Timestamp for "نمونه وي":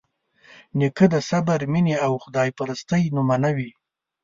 3.15-3.71